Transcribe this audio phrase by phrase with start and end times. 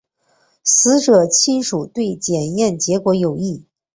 [0.63, 3.67] 死者亲属对检验结果有异。